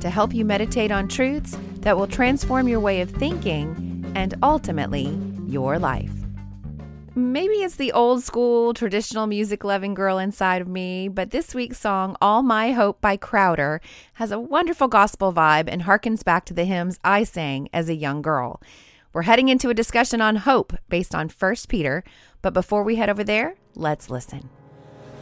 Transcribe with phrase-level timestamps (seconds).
[0.00, 5.18] to help you meditate on truths that will transform your way of thinking and ultimately
[5.46, 6.10] your life.
[7.16, 11.78] Maybe it's the old school, traditional music loving girl inside of me, but this week's
[11.78, 13.80] song, All My Hope by Crowder,
[14.14, 17.96] has a wonderful gospel vibe and harkens back to the hymns I sang as a
[17.96, 18.62] young girl.
[19.12, 22.04] We're heading into a discussion on hope based on 1 Peter,
[22.42, 24.48] but before we head over there, let's listen.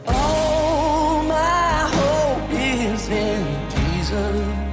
[0.05, 4.68] All my hope is in Jesus.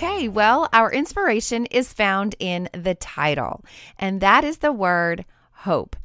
[0.00, 3.64] Okay, well, our inspiration is found in the title,
[3.98, 5.24] and that is the word
[5.64, 5.96] hope.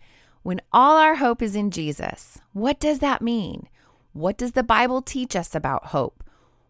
[0.41, 3.69] When all our hope is in Jesus, what does that mean?
[4.11, 6.23] What does the Bible teach us about hope?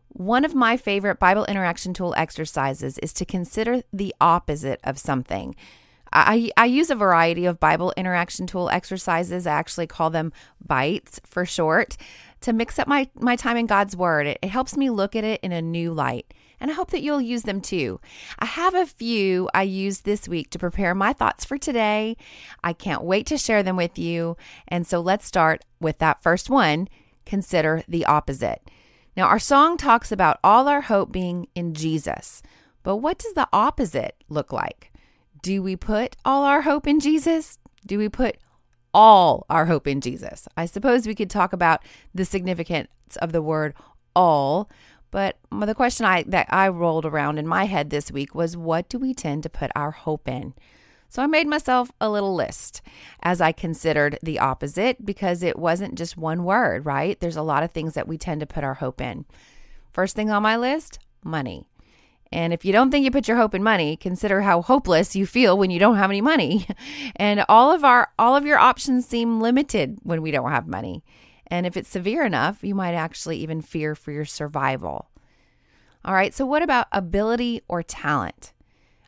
[0.09, 5.55] One of my favorite Bible interaction tool exercises is to consider the opposite of something.
[6.11, 9.47] I, I use a variety of Bible interaction tool exercises.
[9.47, 11.95] I actually call them bites for short
[12.43, 14.27] to mix up my, my time in God's Word.
[14.27, 16.33] It, it helps me look at it in a new light
[16.63, 17.99] and I hope that you'll use them too.
[18.39, 22.15] I have a few I used this week to prepare my thoughts for today.
[22.63, 24.37] I can't wait to share them with you.
[24.69, 26.87] And so let's start with that first one
[27.25, 28.61] consider the opposite.
[29.17, 32.41] Now, our song talks about all our hope being in Jesus,
[32.81, 34.93] but what does the opposite look like?
[35.41, 37.59] Do we put all our hope in Jesus?
[37.85, 38.37] Do we put
[38.93, 40.47] all our hope in Jesus?
[40.55, 41.83] I suppose we could talk about
[42.13, 42.89] the significance
[43.21, 43.73] of the word
[44.15, 44.69] all,
[45.11, 48.89] but the question I that I rolled around in my head this week was what
[48.89, 50.53] do we tend to put our hope in?
[51.09, 52.81] So I made myself a little list
[53.21, 57.19] as I considered the opposite because it wasn't just one word, right?
[57.19, 59.25] There's a lot of things that we tend to put our hope in.
[59.91, 61.67] First thing on my list, money.
[62.33, 65.27] And if you don't think you put your hope in money, consider how hopeless you
[65.27, 66.67] feel when you don't have any money.
[67.16, 71.03] And all of our all of your options seem limited when we don't have money.
[71.45, 75.09] And if it's severe enough, you might actually even fear for your survival.
[76.03, 78.51] All right, so what about ability or talent?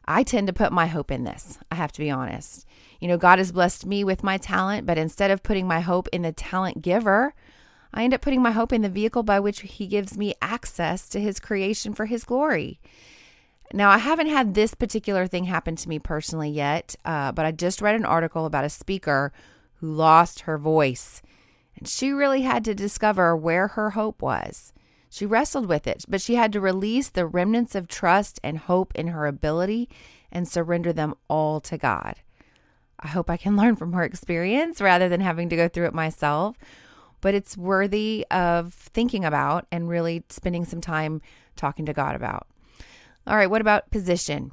[0.06, 1.58] I tend to put my hope in this.
[1.72, 2.66] I have to be honest.
[3.00, 6.08] You know, God has blessed me with my talent, but instead of putting my hope
[6.14, 7.34] in the talent giver,
[7.92, 11.10] I end up putting my hope in the vehicle by which He gives me access
[11.10, 12.80] to His creation for His glory.
[13.74, 17.52] Now, I haven't had this particular thing happen to me personally yet, uh, but I
[17.52, 19.34] just read an article about a speaker
[19.76, 21.22] who lost her voice.
[21.78, 24.72] And she really had to discover where her hope was.
[25.10, 28.94] She wrestled with it, but she had to release the remnants of trust and hope
[28.96, 29.90] in her ability
[30.32, 32.16] and surrender them all to God.
[33.00, 35.94] I hope I can learn from her experience rather than having to go through it
[35.94, 36.58] myself,
[37.22, 41.22] but it's worthy of thinking about and really spending some time
[41.56, 42.48] talking to God about.
[43.28, 44.52] All right, what about position?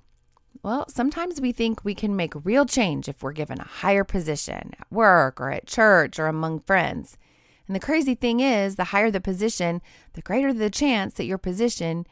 [0.62, 4.72] Well, sometimes we think we can make real change if we're given a higher position
[4.78, 7.18] at work or at church or among friends.
[7.66, 9.82] And the crazy thing is, the higher the position,
[10.14, 12.06] the greater the chance that your position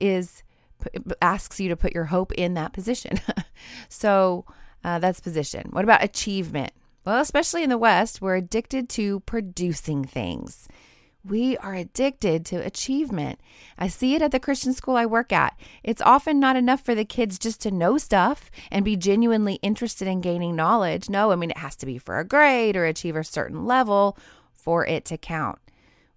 [0.00, 0.42] is
[1.22, 3.20] asks you to put your hope in that position.
[3.88, 4.44] so
[4.82, 5.68] uh, that's position.
[5.70, 6.72] What about achievement?
[7.04, 10.68] Well, especially in the West, we're addicted to producing things.
[11.26, 13.40] We are addicted to achievement.
[13.78, 15.58] I see it at the Christian school I work at.
[15.82, 20.06] It's often not enough for the kids just to know stuff and be genuinely interested
[20.06, 21.08] in gaining knowledge.
[21.08, 24.18] No, I mean, it has to be for a grade or achieve a certain level
[24.52, 25.58] for it to count.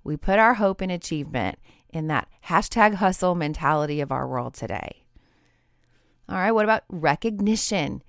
[0.04, 1.57] We put our hope in achievement
[1.89, 5.04] in that hashtag hustle mentality of our world today.
[6.27, 8.04] All right, what about recognition?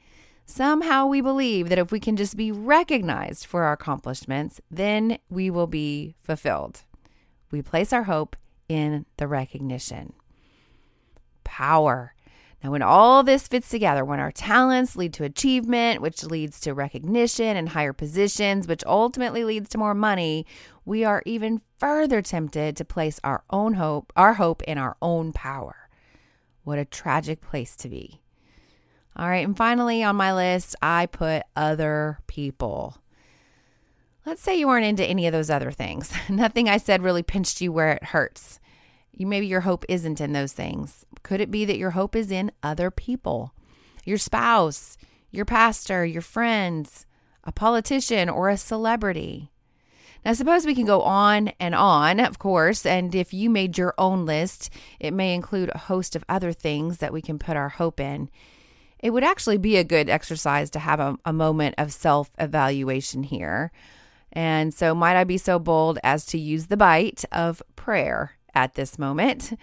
[0.47, 5.49] Somehow we believe that if we can just be recognized for our accomplishments, then we
[5.51, 6.83] will be fulfilled.
[7.51, 8.37] We place our hope
[8.69, 10.13] in the recognition.
[11.45, 12.15] Power.
[12.63, 16.75] Now, when all this fits together, when our talents lead to achievement, which leads to
[16.75, 20.45] recognition and higher positions, which ultimately leads to more money,
[20.85, 25.33] we are even further tempted to place our own hope, our hope in our own
[25.33, 25.89] power.
[26.65, 28.21] What a tragic place to be.
[29.17, 32.97] All right, and finally on my list, I put other people.
[34.29, 36.13] Let's say you weren't into any of those other things.
[36.29, 38.61] Nothing I said really pinched you where it hurts.
[39.11, 41.07] You maybe your hope isn't in those things.
[41.23, 43.55] Could it be that your hope is in other people?
[44.05, 44.99] Your spouse,
[45.31, 47.07] your pastor, your friends,
[47.43, 49.51] a politician, or a celebrity?
[50.27, 53.95] Now, suppose we can go on and on, of course, and if you made your
[53.97, 54.69] own list,
[55.01, 58.29] it may include a host of other things that we can put our hope in.
[58.99, 63.23] It would actually be a good exercise to have a, a moment of self evaluation
[63.23, 63.73] here.
[64.33, 68.75] And so, might I be so bold as to use the bite of prayer at
[68.75, 69.59] this moment?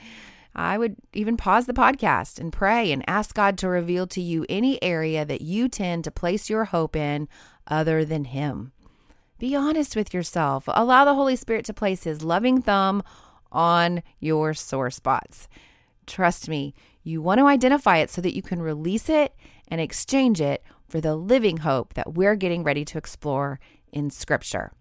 [0.55, 4.45] I would even pause the podcast and pray and ask God to reveal to you
[4.47, 7.27] any area that you tend to place your hope in
[7.67, 8.71] other than Him.
[9.37, 10.63] Be honest with yourself.
[10.67, 13.03] Allow the Holy Spirit to place His loving thumb
[13.51, 15.49] on your sore spots.
[16.07, 16.73] Trust me,
[17.03, 19.35] you want to identify it so that you can release it
[19.67, 23.59] and exchange it for the living hope that we're getting ready to explore
[23.95, 24.71] in Scripture.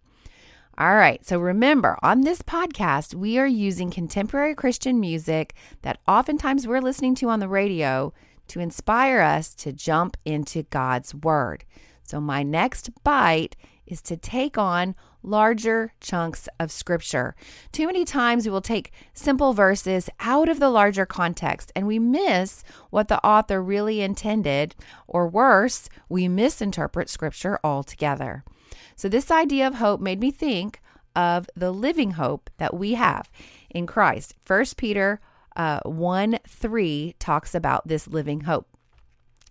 [0.76, 6.66] All right, so remember on this podcast, we are using contemporary Christian music that oftentimes
[6.66, 8.12] we're listening to on the radio
[8.48, 11.64] to inspire us to jump into God's Word.
[12.02, 13.56] So, my next bite
[13.86, 17.34] is to take on larger chunks of scripture.
[17.72, 21.98] Too many times we will take simple verses out of the larger context and we
[21.98, 24.74] miss what the author really intended,
[25.06, 28.44] or worse, we misinterpret scripture altogether.
[28.96, 30.80] So, this idea of hope made me think
[31.16, 33.30] of the living hope that we have
[33.70, 34.34] in Christ.
[34.44, 35.20] First Peter
[35.56, 38.68] uh, 1 3 talks about this living hope.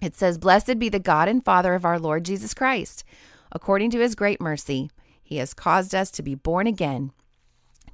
[0.01, 3.03] It says, Blessed be the God and Father of our Lord Jesus Christ.
[3.51, 4.89] According to his great mercy,
[5.23, 7.11] he has caused us to be born again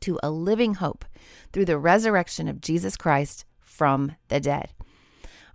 [0.02, 1.06] to a living hope
[1.52, 4.72] through the resurrection of Jesus Christ from the dead.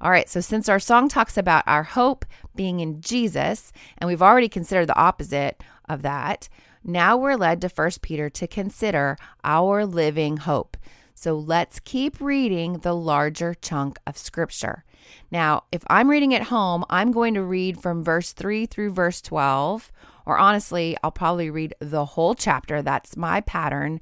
[0.00, 2.24] All right, so since our song talks about our hope
[2.54, 6.48] being in Jesus, and we've already considered the opposite of that,
[6.82, 10.76] now we're led to 1 Peter to consider our living hope.
[11.14, 14.84] So let's keep reading the larger chunk of scripture.
[15.30, 19.22] Now, if I'm reading at home, I'm going to read from verse 3 through verse
[19.22, 19.92] 12,
[20.26, 22.82] or honestly, I'll probably read the whole chapter.
[22.82, 24.00] That's my pattern,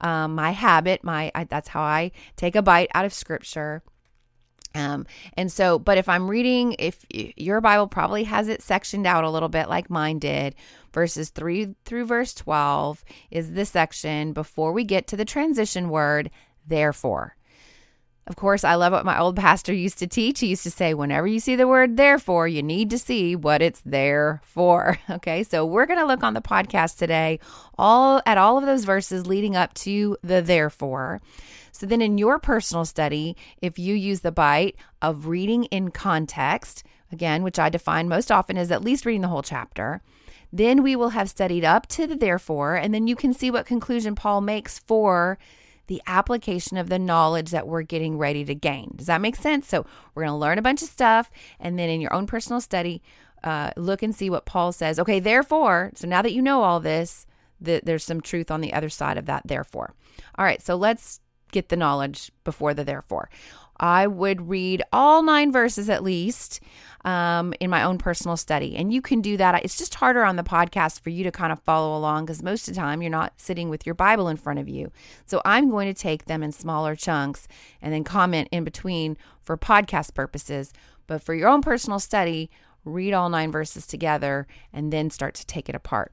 [0.00, 3.82] um, my habit, my I, that's how I take a bite out of scripture.
[4.74, 9.24] Um, and so, but if I'm reading, if your Bible probably has it sectioned out
[9.24, 10.54] a little bit like mine did,
[10.92, 16.30] verses 3 through verse 12 is the section before we get to the transition word,
[16.66, 17.36] therefore.
[18.28, 20.40] Of course, I love what my old pastor used to teach.
[20.40, 23.60] He used to say, whenever you see the word therefore, you need to see what
[23.62, 24.98] it's there for.
[25.10, 27.38] Okay, so we're going to look on the podcast today
[27.76, 31.20] all at all of those verses leading up to the therefore.
[31.70, 36.84] So then in your personal study, if you use the bite of reading in context,
[37.10, 40.00] again, which I define most often as at least reading the whole chapter,
[40.52, 43.66] then we will have studied up to the therefore, and then you can see what
[43.66, 45.38] conclusion Paul makes for
[45.86, 48.92] the application of the knowledge that we're getting ready to gain.
[48.96, 49.68] Does that make sense?
[49.68, 52.60] So, we're going to learn a bunch of stuff, and then in your own personal
[52.60, 53.02] study,
[53.44, 54.98] uh, look and see what Paul says.
[54.98, 57.26] Okay, therefore, so now that you know all this,
[57.60, 59.94] that there's some truth on the other side of that, therefore.
[60.36, 61.20] All right, so let's
[61.52, 63.30] get the knowledge before the therefore.
[63.82, 66.60] I would read all nine verses at least
[67.04, 68.76] um, in my own personal study.
[68.76, 69.64] And you can do that.
[69.64, 72.68] It's just harder on the podcast for you to kind of follow along because most
[72.68, 74.92] of the time you're not sitting with your Bible in front of you.
[75.26, 77.48] So I'm going to take them in smaller chunks
[77.82, 80.72] and then comment in between for podcast purposes.
[81.08, 82.50] But for your own personal study,
[82.84, 86.12] read all nine verses together and then start to take it apart.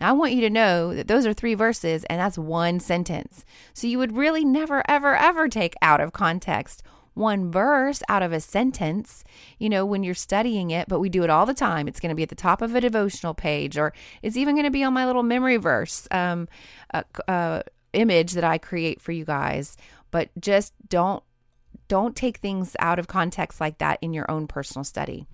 [0.00, 3.44] Now, I want you to know that those are three verses and that's one sentence.
[3.72, 6.82] So you would really never, ever, ever take out of context
[7.16, 9.24] one verse out of a sentence,
[9.58, 11.88] you know, when you're studying it, but we do it all the time.
[11.88, 14.66] It's going to be at the top of a devotional page, or it's even going
[14.66, 16.46] to be on my little memory verse um,
[16.92, 17.62] uh, uh,
[17.94, 19.78] image that I create for you guys.
[20.10, 21.22] But just don't
[21.88, 25.26] don't take things out of context like that in your own personal study.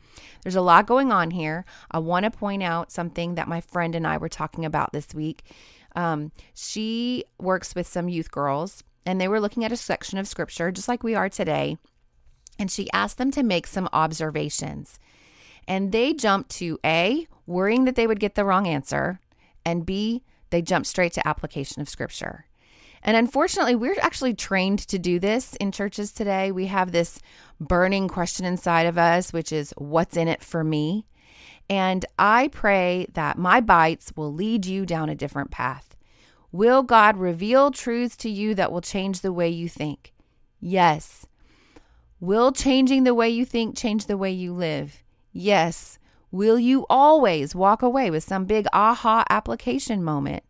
[0.42, 1.64] There's a lot going on here.
[1.90, 5.14] I want to point out something that my friend and I were talking about this
[5.14, 5.42] week.
[5.94, 10.28] Um, she works with some youth girls, and they were looking at a section of
[10.28, 11.78] scripture, just like we are today.
[12.58, 14.98] And she asked them to make some observations.
[15.66, 19.20] And they jumped to A, worrying that they would get the wrong answer,
[19.64, 22.46] and B, they jumped straight to application of scripture.
[23.02, 26.52] And unfortunately, we're actually trained to do this in churches today.
[26.52, 27.20] We have this
[27.60, 31.06] burning question inside of us, which is, What's in it for me?
[31.68, 35.96] And I pray that my bites will lead you down a different path.
[36.52, 40.12] Will God reveal truths to you that will change the way you think?
[40.60, 41.26] Yes.
[42.20, 45.02] Will changing the way you think change the way you live?
[45.32, 45.98] Yes.
[46.30, 50.44] Will you always walk away with some big aha application moment?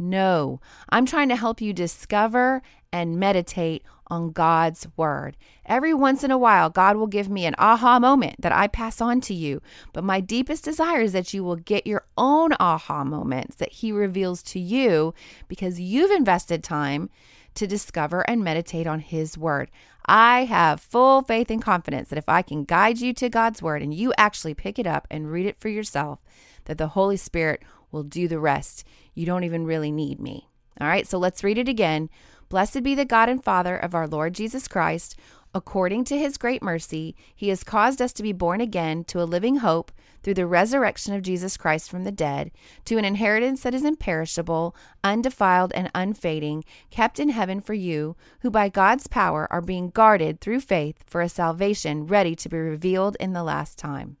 [0.00, 5.36] No, I'm trying to help you discover and meditate on God's word.
[5.66, 9.02] Every once in a while, God will give me an aha moment that I pass
[9.02, 9.60] on to you.
[9.92, 13.92] But my deepest desire is that you will get your own aha moments that He
[13.92, 15.12] reveals to you
[15.48, 17.10] because you've invested time
[17.56, 19.70] to discover and meditate on His word.
[20.06, 23.82] I have full faith and confidence that if I can guide you to God's word
[23.82, 26.20] and you actually pick it up and read it for yourself,
[26.64, 28.84] that the Holy Spirit will do the rest.
[29.20, 30.48] You don't even really need me.
[30.80, 32.08] All right, so let's read it again.
[32.48, 35.14] Blessed be the God and Father of our Lord Jesus Christ.
[35.54, 39.24] According to his great mercy, he has caused us to be born again to a
[39.24, 42.50] living hope through the resurrection of Jesus Christ from the dead,
[42.86, 44.74] to an inheritance that is imperishable,
[45.04, 50.40] undefiled, and unfading, kept in heaven for you, who by God's power are being guarded
[50.40, 54.16] through faith for a salvation ready to be revealed in the last time.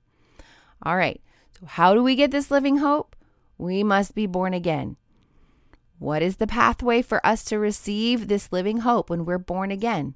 [0.82, 1.22] All right,
[1.58, 3.16] so how do we get this living hope?
[3.60, 4.96] We must be born again.
[5.98, 10.14] What is the pathway for us to receive this living hope when we're born again?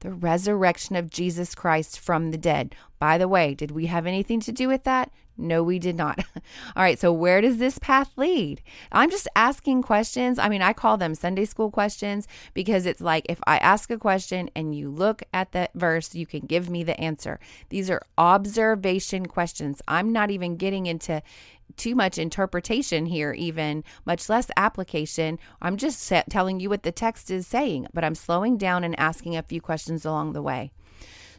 [0.00, 2.74] The resurrection of Jesus Christ from the dead.
[2.98, 5.10] By the way, did we have anything to do with that?
[5.38, 6.22] No, we did not.
[6.76, 8.62] All right, so where does this path lead?
[8.92, 10.38] I'm just asking questions.
[10.38, 13.96] I mean, I call them Sunday school questions because it's like if I ask a
[13.96, 17.40] question and you look at that verse, you can give me the answer.
[17.70, 19.80] These are observation questions.
[19.88, 21.22] I'm not even getting into
[21.76, 25.38] too much interpretation here, even much less application.
[25.60, 29.36] I'm just telling you what the text is saying, but I'm slowing down and asking
[29.36, 30.72] a few questions along the way.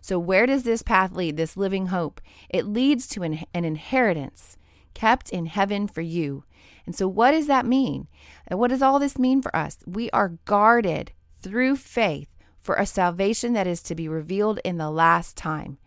[0.02, 2.20] So, where does this path lead, this living hope?
[2.50, 4.58] It leads to an, an inheritance
[4.94, 6.44] kept in heaven for you.
[6.86, 8.08] And so, what does that mean?
[8.48, 9.78] And what does all this mean for us?
[9.86, 12.28] We are guarded through faith
[12.60, 15.78] for a salvation that is to be revealed in the last time.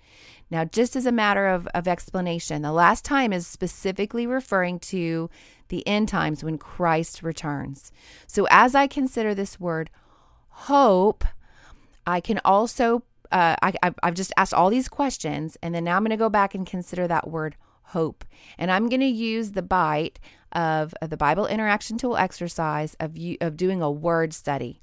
[0.50, 5.28] Now, just as a matter of, of explanation, the last time is specifically referring to
[5.68, 7.90] the end times when Christ returns.
[8.26, 9.90] So, as I consider this word
[10.50, 11.24] hope,
[12.06, 13.72] I can also, uh, I,
[14.02, 16.64] I've just asked all these questions, and then now I'm going to go back and
[16.64, 18.24] consider that word hope.
[18.56, 20.20] And I'm going to use the bite
[20.52, 24.80] of, of the Bible Interaction Tool exercise of, you, of doing a word study.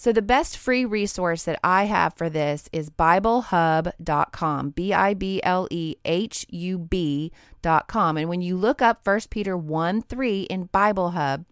[0.00, 5.40] So, the best free resource that I have for this is BibleHub.com, B I B
[5.42, 8.16] L E H U B.com.
[8.16, 11.44] And when you look up 1 Peter 1 3 in Bible Hub,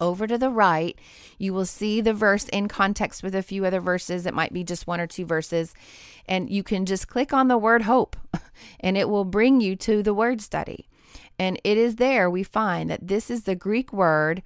[0.00, 0.96] over to the right,
[1.38, 4.26] you will see the verse in context with a few other verses.
[4.26, 5.74] It might be just one or two verses.
[6.26, 8.14] And you can just click on the word hope,
[8.80, 10.88] and it will bring you to the word study.
[11.38, 14.42] And it is there we find that this is the Greek word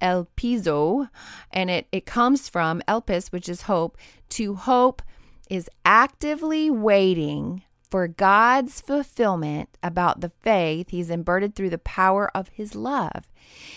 [0.00, 1.08] elpizo,
[1.52, 3.96] and it, it comes from elpis, which is hope.
[4.30, 5.02] To hope
[5.48, 12.48] is actively waiting for God's fulfillment about the faith he's imparted through the power of
[12.48, 13.28] his love.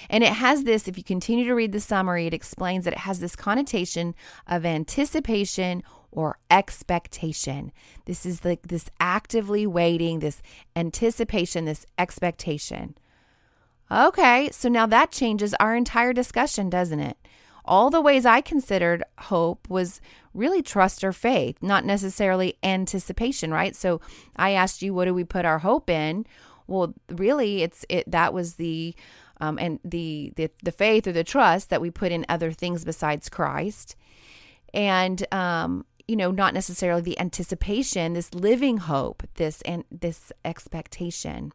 [0.10, 3.00] And it has this, if you continue to read the summary, it explains that it
[3.00, 4.14] has this connotation
[4.48, 7.72] of anticipation or expectation.
[8.06, 10.42] This is like this actively waiting, this
[10.76, 12.96] anticipation, this expectation.
[13.92, 17.18] Okay, so now that changes our entire discussion, doesn't it?
[17.66, 20.00] All the ways I considered hope was
[20.34, 23.76] really trust or faith, not necessarily anticipation, right?
[23.76, 24.00] So
[24.38, 26.26] I asked you, what do we put our hope in?
[26.68, 28.96] Well, really, it's it that was the
[29.42, 32.86] um, and the, the the faith or the trust that we put in other things
[32.86, 33.98] besides Christ,
[34.74, 41.52] and um, you know, not necessarily the anticipation, this living hope, this and this expectation.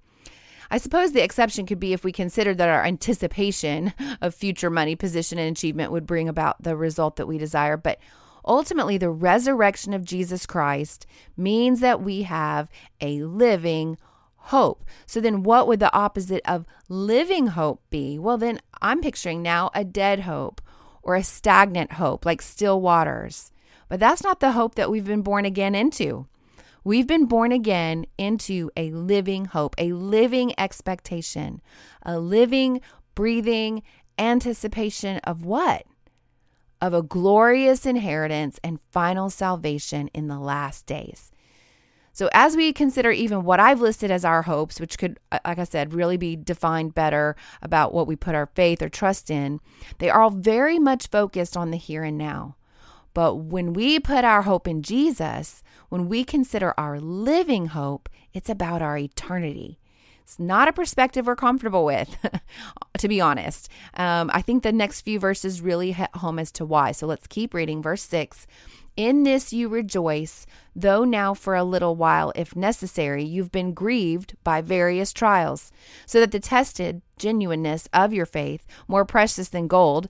[0.71, 4.97] I suppose the exception could be if we considered that our anticipation of future money,
[4.97, 7.77] position, and achievement would bring about the result that we desire.
[7.77, 7.99] But
[8.47, 11.07] Ultimately, the resurrection of Jesus Christ
[11.37, 12.69] means that we have
[13.01, 13.99] a living
[14.37, 14.85] hope.
[15.05, 18.19] So then what would the opposite of living hope be?
[18.19, 20.61] Well, then I'm picturing now a dead hope
[21.03, 23.51] or a stagnant hope like still waters.
[23.89, 26.27] But that's not the hope that we've been born again into.
[26.87, 31.61] We've been born again into a living hope, a living expectation,
[32.05, 32.81] a living,
[33.17, 33.83] breathing
[34.21, 35.85] anticipation of what?
[36.81, 41.33] Of a glorious inheritance and final salvation in the last days.
[42.13, 45.59] So, as we consider even what I've listed as our hopes, which could, uh, like
[45.59, 49.59] I said, really be defined better about what we put our faith or trust in,
[49.99, 52.55] they are all very much focused on the here and now.
[53.13, 58.51] But when we put our hope in Jesus, when we consider our living hope, it's
[58.51, 59.79] about our eternity.
[60.23, 62.17] It's not a perspective we're comfortable with,
[62.99, 63.69] to be honest.
[63.95, 66.93] Um, I think the next few verses really hit home as to why.
[66.93, 67.81] So let's keep reading.
[67.81, 68.47] Verse 6
[68.97, 74.37] in this you rejoice, though now for a little while, if necessary, you've been grieved
[74.43, 75.71] by various trials,
[76.07, 80.09] so that the tested genuineness of your faith, more precious than gold,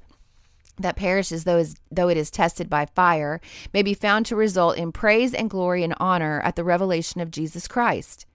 [0.79, 3.41] that perishes though, is, though it is tested by fire,
[3.73, 7.31] may be found to result in praise and glory and honor at the revelation of
[7.31, 8.27] Jesus Christ.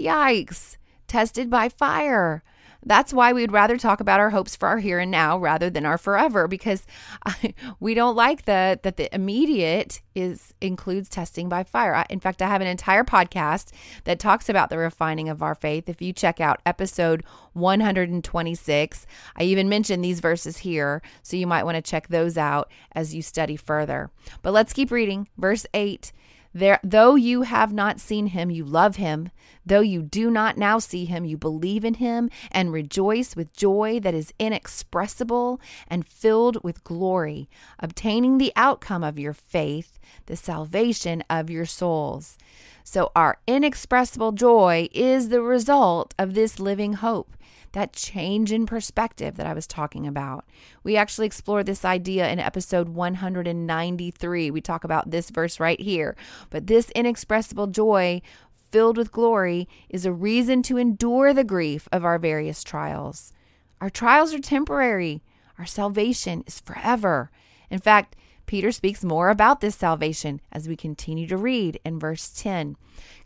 [0.00, 0.76] Yikes!
[1.06, 2.42] Tested by fire.
[2.84, 5.86] That's why we'd rather talk about our hopes for our here and now rather than
[5.86, 6.84] our forever because
[7.24, 11.94] I, we don't like the that the immediate is includes testing by fire.
[11.94, 13.72] I, in fact, I have an entire podcast
[14.04, 15.88] that talks about the refining of our faith.
[15.88, 21.64] If you check out episode 126, I even mentioned these verses here, so you might
[21.64, 24.10] want to check those out as you study further.
[24.42, 25.28] But let's keep reading.
[25.38, 26.12] Verse 8
[26.54, 29.30] there, though you have not seen him, you love him.
[29.64, 34.00] Though you do not now see him, you believe in him and rejoice with joy
[34.00, 41.22] that is inexpressible and filled with glory, obtaining the outcome of your faith, the salvation
[41.30, 42.36] of your souls.
[42.84, 47.36] So, our inexpressible joy is the result of this living hope
[47.72, 50.44] that change in perspective that I was talking about.
[50.82, 54.50] We actually explore this idea in episode 193.
[54.50, 56.16] We talk about this verse right here.
[56.50, 58.22] But this inexpressible joy
[58.70, 63.32] filled with glory is a reason to endure the grief of our various trials.
[63.80, 65.22] Our trials are temporary,
[65.58, 67.30] our salvation is forever.
[67.70, 68.16] In fact,
[68.52, 72.76] Peter speaks more about this salvation as we continue to read in verse 10.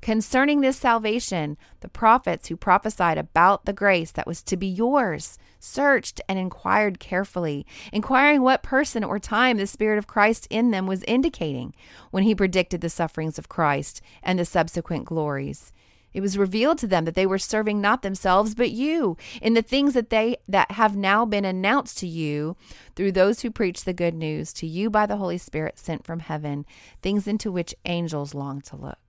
[0.00, 5.36] Concerning this salvation, the prophets who prophesied about the grace that was to be yours
[5.58, 10.86] searched and inquired carefully, inquiring what person or time the Spirit of Christ in them
[10.86, 11.74] was indicating
[12.12, 15.72] when he predicted the sufferings of Christ and the subsequent glories.
[16.16, 19.60] It was revealed to them that they were serving not themselves but you in the
[19.60, 22.56] things that they that have now been announced to you
[22.94, 26.20] through those who preach the good news to you by the Holy Spirit sent from
[26.20, 26.64] heaven,
[27.02, 29.05] things into which angels long to look.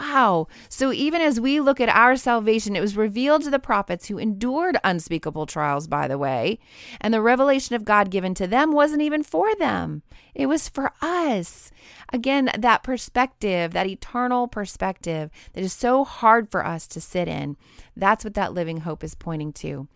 [0.00, 0.48] Wow.
[0.68, 4.18] So even as we look at our salvation, it was revealed to the prophets who
[4.18, 6.58] endured unspeakable trials, by the way.
[7.00, 10.02] And the revelation of God given to them wasn't even for them,
[10.34, 11.70] it was for us.
[12.12, 17.56] Again, that perspective, that eternal perspective that is so hard for us to sit in,
[17.96, 19.86] that's what that living hope is pointing to.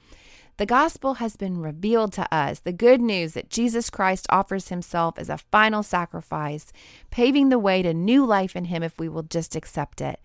[0.59, 5.17] The gospel has been revealed to us, the good news that Jesus Christ offers himself
[5.17, 6.73] as a final sacrifice,
[7.11, 10.19] paving the way to new life in him if we will just accept it.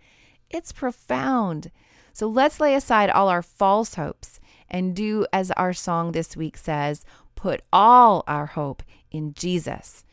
[0.49, 1.69] It's profound.
[2.13, 4.39] So let's lay aside all our false hopes
[4.71, 10.03] and do as our song this week says put all our hope in Jesus.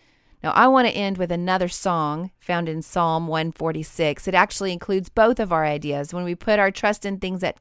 [0.42, 4.26] Now, I want to end with another song found in Psalm 146.
[4.26, 6.12] It actually includes both of our ideas.
[6.12, 7.58] When we put our trust in things that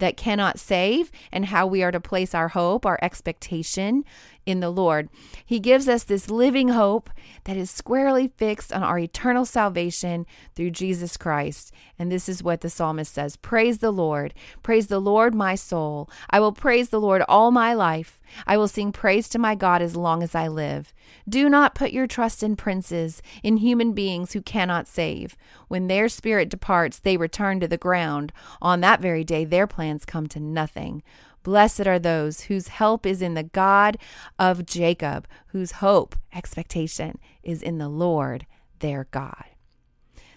[0.00, 4.04] that cannot save and how we are to place our hope, our expectation
[4.46, 5.08] in the Lord.
[5.44, 7.10] He gives us this living hope
[7.44, 11.72] that is squarely fixed on our eternal salvation through Jesus Christ.
[11.98, 14.34] And this is what the psalmist says Praise the Lord.
[14.62, 16.10] Praise the Lord, my soul.
[16.30, 18.20] I will praise the Lord all my life.
[18.46, 20.92] I will sing praise to my God as long as I live.
[21.28, 25.36] Do not put your trust in princes, in human beings who cannot save.
[25.70, 28.32] When their spirit departs, they return to the ground.
[28.60, 31.00] On that very day, their plans come to nothing.
[31.44, 33.96] Blessed are those whose help is in the God
[34.36, 38.46] of Jacob, whose hope, expectation, is in the Lord
[38.80, 39.44] their God.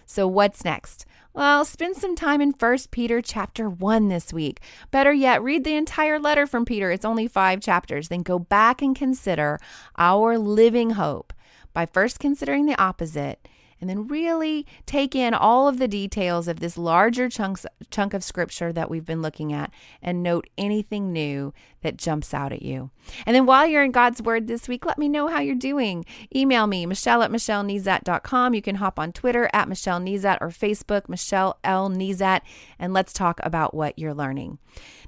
[0.06, 1.04] So what's next?
[1.32, 4.60] Well, spend some time in 1 Peter chapter 1 this week.
[4.92, 6.92] Better yet, read the entire letter from Peter.
[6.92, 8.06] It's only 5 chapters.
[8.06, 9.58] Then go back and consider
[9.98, 11.32] our living hope
[11.72, 13.48] by first considering the opposite
[13.84, 18.24] and then really take in all of the details of this larger chunks, chunk of
[18.24, 19.70] scripture that we've been looking at
[20.00, 21.52] and note anything new
[21.84, 22.90] that jumps out at you.
[23.24, 26.04] And then while you're in God's Word this week, let me know how you're doing.
[26.34, 28.54] Email me, Michelle at MichelleNezat.com.
[28.54, 31.88] You can hop on Twitter at Michelle Nezat or Facebook, Michelle L.
[31.88, 32.40] Nezat,
[32.78, 34.58] and let's talk about what you're learning.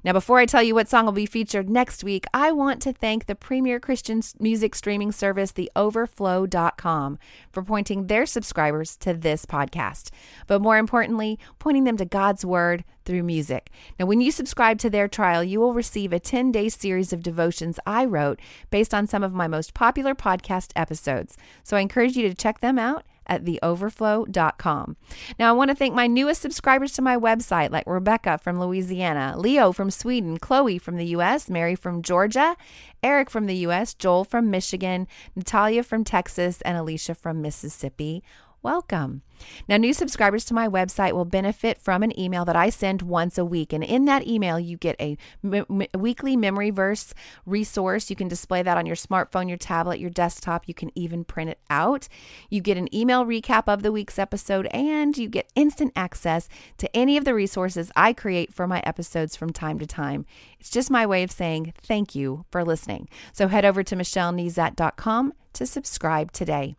[0.05, 2.93] Now, before I tell you what song will be featured next week, I want to
[2.93, 7.19] thank the premier Christian music streaming service, theoverflow.com,
[7.51, 10.11] for pointing their subscribers to this podcast.
[10.47, 13.71] But more importantly, pointing them to God's Word through music.
[13.99, 17.23] Now, when you subscribe to their trial, you will receive a 10 day series of
[17.23, 18.40] devotions I wrote
[18.71, 21.38] based on some of my most popular podcast episodes.
[21.62, 24.97] So I encourage you to check them out at theoverflow.com.
[25.38, 29.35] Now, I want to thank my newest subscribers to my website, like Rebecca from Louisiana,
[29.37, 32.57] Leo from Sweden, Chloe from the US, Mary from Georgia,
[33.03, 38.23] Eric from the US, Joel from Michigan, Natalia from Texas, and Alicia from Mississippi
[38.66, 39.22] welcome.
[39.68, 43.38] Now, new subscribers to my website will benefit from an email that I send once
[43.38, 43.72] a week.
[43.72, 45.16] And in that email, you get a
[45.96, 48.11] weekly memory verse resource.
[48.11, 50.66] You can display that on your smartphone, your tablet, your desktop.
[50.66, 52.09] You can even print it out.
[52.50, 56.48] You get an email recap of the week's episode, and you get instant access
[56.79, 60.26] to any of the resources I create for my episodes from time to time.
[60.59, 63.09] It's just my way of saying thank you for listening.
[63.33, 66.74] So head over to michellenezat.com to subscribe today.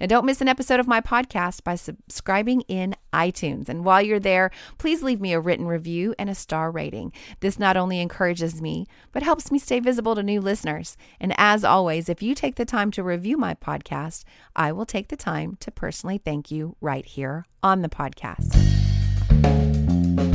[0.00, 3.68] Now, don't miss an episode of my podcast by subscribing in iTunes.
[3.68, 7.12] And while you're there, please leave me a written review and a star rating.
[7.40, 10.96] This not only encourages me, but helps me stay visible to new listeners.
[11.20, 14.24] And as always, if you take the time to review my podcast,
[14.56, 18.73] I will take the time to personally thank you right here on the podcast.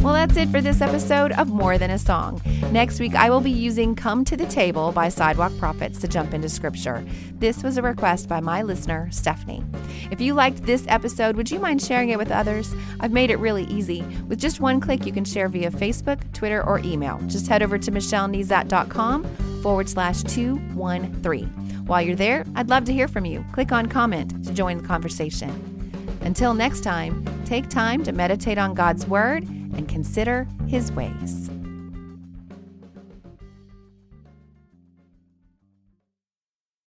[0.02, 2.42] Well, that's it for this episode of More Than a Song.
[2.72, 6.34] Next week, I will be using Come to the Table by Sidewalk Prophets to jump
[6.34, 7.06] into scripture.
[7.34, 9.62] This was a request by my listener, Stephanie.
[10.10, 12.74] If you liked this episode, would you mind sharing it with others?
[13.02, 14.02] I've made it really easy.
[14.30, 17.20] With just one click, you can share via Facebook, Twitter, or email.
[17.28, 19.26] Just head over to michellenezat.com
[19.62, 21.48] forward slash 213.
[21.86, 23.44] While you're there, I'd love to hear from you.
[23.52, 25.76] Click on comment to join the conversation.
[26.22, 31.49] Until next time, take time to meditate on God's Word and consider his ways.